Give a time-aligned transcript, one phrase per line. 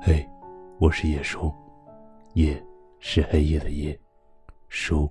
[0.00, 0.28] 嘿，
[0.78, 1.52] 我是叶叔，
[2.34, 2.62] 夜
[2.98, 3.98] 是黑夜的夜，
[4.68, 5.10] 叔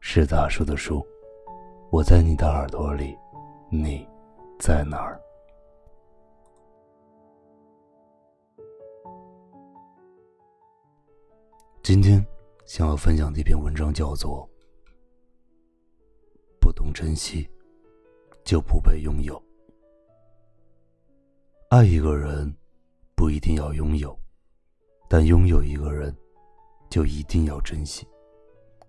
[0.00, 1.04] 是大叔的叔。
[1.90, 3.16] 我在你的耳朵里，
[3.70, 4.08] 你
[4.58, 5.20] 在哪儿？
[11.82, 12.24] 今天
[12.64, 14.48] 想要分享的一篇文章叫做
[16.60, 17.50] 《不懂珍惜，
[18.44, 19.34] 就不被拥有》。
[21.68, 22.54] 爱一个人，
[23.42, 24.18] 定要拥有。
[25.08, 26.16] 但拥有一个人，
[26.88, 28.06] 就一定要珍惜。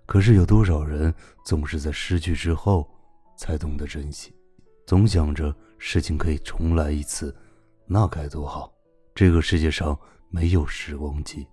[0.06, 1.14] 可是有多少人
[1.44, 2.90] 总是在失去之后
[3.38, 4.34] 才懂得珍惜？
[4.86, 7.36] 总想着事情可以重来一次，
[7.86, 8.72] 那该多好！
[9.16, 9.98] 这个世界上
[10.30, 11.48] 没有时光机，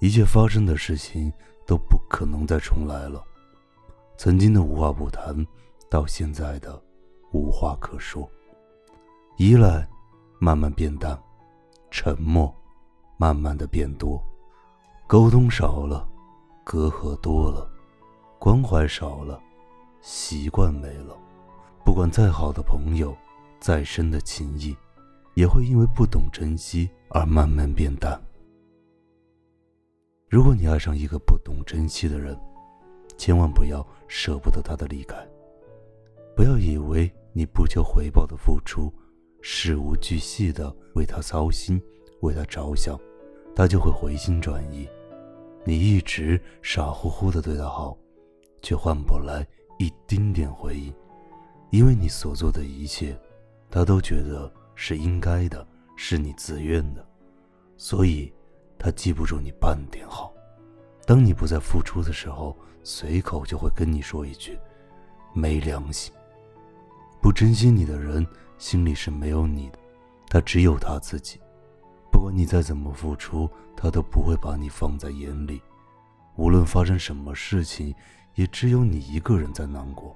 [0.00, 1.32] 一切发生的事情
[1.66, 3.22] 都不可能再重来了。
[4.16, 5.46] 曾经的无话不谈，
[5.90, 6.82] 到现在的
[7.32, 8.28] 无话可说。
[9.38, 9.86] 依赖
[10.40, 11.20] 慢慢变淡，
[11.90, 12.54] 沉默。
[13.18, 14.22] 慢慢的变多，
[15.06, 16.06] 沟通少了，
[16.62, 17.66] 隔阂多了，
[18.38, 19.40] 关怀少了，
[20.02, 21.16] 习惯没了。
[21.82, 23.16] 不管再好的朋友，
[23.58, 24.76] 再深的情谊，
[25.32, 28.20] 也会因为不懂珍惜而慢慢变淡。
[30.28, 32.38] 如果你爱上一个不懂珍惜的人，
[33.16, 35.16] 千万不要舍不得他的离开。
[36.36, 38.92] 不要以为你不求回报的付出，
[39.48, 41.80] 事无巨细的为他操心。
[42.22, 42.98] 为他着想，
[43.54, 44.88] 他就会回心转意。
[45.64, 47.96] 你一直傻乎乎的对他好，
[48.60, 49.46] 却换不来
[49.78, 50.92] 一丁点回应，
[51.70, 53.16] 因为你所做的一切，
[53.70, 57.06] 他都觉得是应该的，是你自愿的，
[57.76, 58.32] 所以，
[58.76, 60.34] 他记不住你半点好。
[61.06, 64.58] 当你不再付出的时候，随口就会跟你说一句
[65.32, 66.12] ：“没良心。”
[67.22, 68.26] 不珍惜你的人，
[68.58, 69.78] 心里是没有你的，
[70.28, 71.40] 他只有他自己。
[72.10, 75.60] 不管你再怎么付出，他都不会把你放在眼里。
[76.36, 77.94] 无论发生什么事情，
[78.34, 80.14] 也只有你一个人在难过。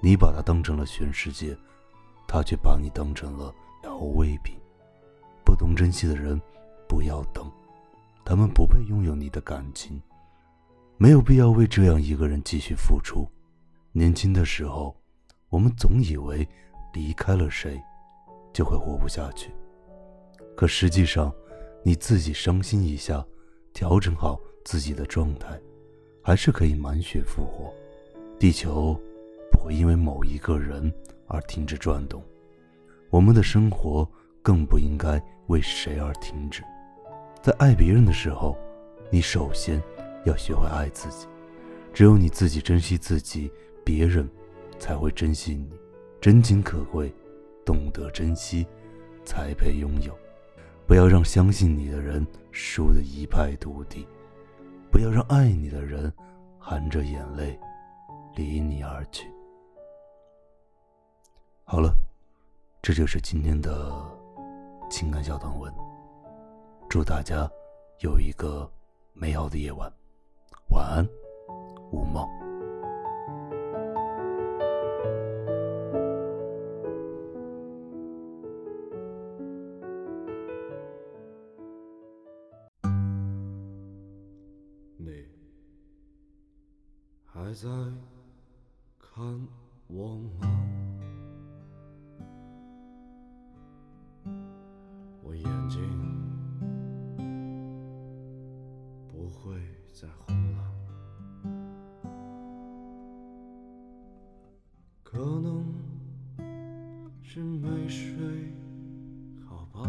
[0.00, 1.56] 你把他当成了全世界，
[2.26, 4.56] 他却把你当成了调味品。
[5.44, 6.40] 不懂珍惜的人，
[6.88, 7.50] 不要等，
[8.24, 10.00] 他们不配拥有你的感情。
[10.98, 13.28] 没有必要为这样一个人继续付出。
[13.92, 14.96] 年轻的时候，
[15.48, 16.46] 我们总以为
[16.96, 17.78] 离开了谁，
[18.54, 19.50] 就会活不下去。
[20.56, 21.30] 可实际上，
[21.82, 23.22] 你自己伤心一下，
[23.74, 25.60] 调整好自己的状态，
[26.22, 27.70] 还是可以满血复活。
[28.38, 28.98] 地球
[29.52, 30.90] 不会因为某一个人
[31.26, 32.22] 而停止转动，
[33.10, 34.08] 我们的生活
[34.42, 36.62] 更不应该为谁而停止。
[37.42, 38.56] 在爱别人的时候，
[39.10, 39.82] 你首先
[40.24, 41.26] 要学会爱自己。
[41.92, 43.52] 只有你自己珍惜自己，
[43.84, 44.26] 别人
[44.78, 45.70] 才会珍惜你。
[46.26, 47.14] 真情可贵，
[47.64, 48.66] 懂得珍惜，
[49.24, 50.12] 才配拥有。
[50.84, 54.04] 不要让相信你的人输得一败涂地，
[54.90, 56.12] 不要让爱你的人
[56.58, 57.56] 含着眼泪
[58.34, 59.30] 离你而去。
[61.62, 61.94] 好了，
[62.82, 63.94] 这就是今天的
[64.90, 65.72] 情感小短文。
[66.88, 67.48] 祝大家
[68.00, 68.68] 有一个
[69.12, 69.88] 美好的夜晚，
[70.70, 71.08] 晚安，
[71.92, 72.45] 无梦。
[87.46, 87.68] 还在
[88.98, 89.24] 看
[89.86, 90.66] 我吗？
[95.22, 95.80] 我眼睛
[99.06, 99.54] 不会
[99.92, 100.74] 再红了，
[105.04, 105.72] 可能
[107.22, 108.52] 是没睡
[109.48, 109.88] 好吧，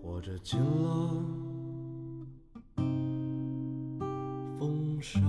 [0.00, 1.53] 或者进了。
[5.04, 5.22] 上，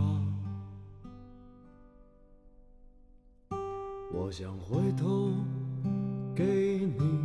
[4.13, 5.33] 我想回头
[6.33, 7.19] 给你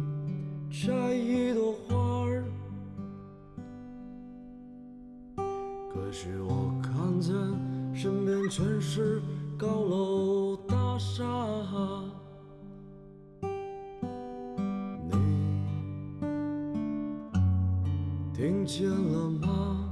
[0.69, 2.45] 摘一朵花儿，
[5.95, 7.33] 可是我看见
[7.95, 9.23] 身边全是
[9.57, 11.23] 高楼大厦，
[15.09, 15.15] 你
[18.35, 19.90] 听见了吗？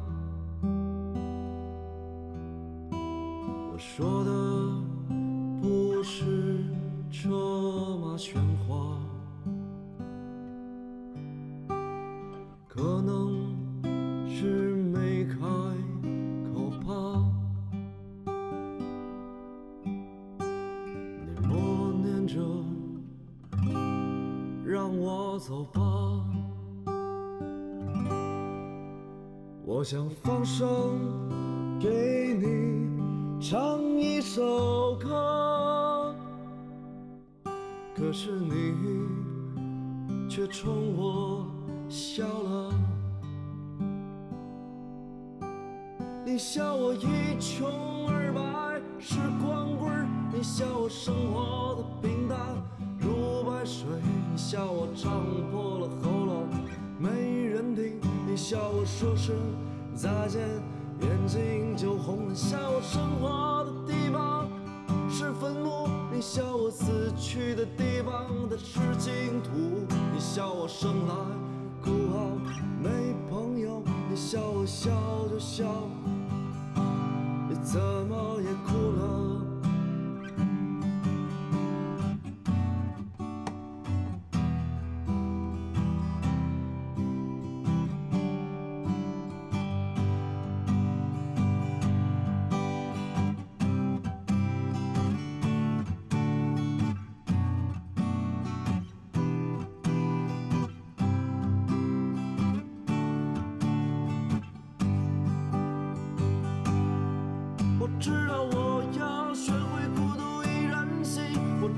[3.99, 4.31] 说的
[5.61, 6.25] 不是
[7.11, 7.29] 车
[8.01, 8.97] 马喧哗，
[12.69, 13.57] 可能
[14.29, 15.41] 是没开
[16.55, 17.25] 口吧。
[19.85, 22.39] 你默念着，
[24.65, 25.83] 让我走吧。
[29.65, 30.69] 我想放声
[31.81, 32.88] 给你
[33.41, 36.13] 唱一首歌，
[37.95, 38.75] 可是你
[40.29, 41.47] 却冲我
[41.89, 42.75] 笑了。
[46.27, 47.71] 你笑我一穷
[48.09, 50.05] 二白是光棍儿，
[50.35, 52.39] 你笑我生活的平淡。
[52.99, 53.87] 如白水，
[54.33, 56.49] 你笑我唱破了喉咙。
[56.99, 59.37] 没人听，你笑我说声
[59.95, 60.43] 再见。
[61.01, 64.49] 眼睛就红了，笑我生活的地方
[65.11, 68.27] 是坟墓，你笑我死去的地方
[68.59, 71.15] 是净土，你笑我生来
[71.83, 72.31] 孤傲
[72.83, 74.91] 没朋友，你笑我笑
[75.31, 75.65] 就笑。
[77.49, 79.38] 你怎么也哭了？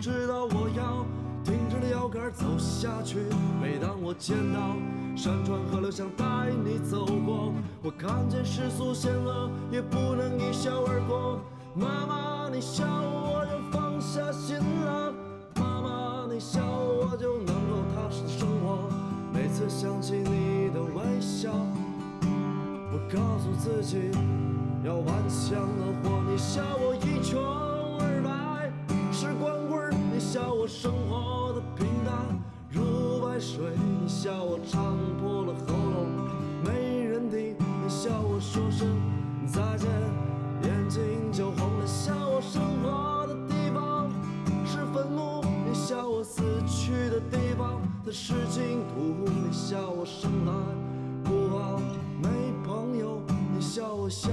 [0.00, 1.04] 知道我要
[1.44, 3.18] 挺直了腰杆走下去。
[3.60, 4.74] 每当我见到
[5.14, 6.24] 山川河流，想带
[6.64, 7.52] 你走过，
[7.82, 11.38] 我看见世俗险恶，也不能一笑而过。
[11.74, 15.12] 妈妈，你笑我就放下心了，
[15.56, 18.88] 妈妈，你笑我就能够踏实的生活。
[19.34, 21.50] 每次想起你的微笑。
[22.92, 24.10] 我告诉自己
[24.82, 27.59] 要顽强的活，你笑我一穷
[30.70, 32.14] 生活的平淡
[32.70, 33.58] 如白水，
[34.00, 36.06] 你笑我唱破了喉咙
[36.64, 38.86] 没人听，你笑我说声
[39.48, 39.90] 再见
[40.62, 41.02] 眼睛
[41.32, 44.08] 就红了，笑我生活的地方
[44.64, 50.52] 是坟墓，你笑我死去的地方它是净土，你笑我生来
[51.28, 51.80] 孤傲
[52.22, 52.28] 没
[52.64, 53.20] 朋友，
[53.52, 54.30] 你笑我笑，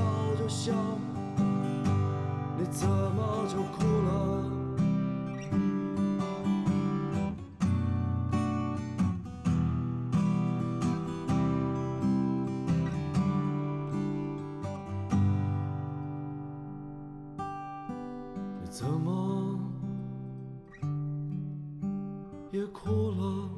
[22.67, 23.49] 哭了？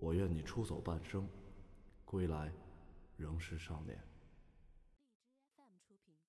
[0.00, 1.28] 我愿你出走半生，
[2.04, 2.50] 归来
[3.16, 4.09] 仍是少年。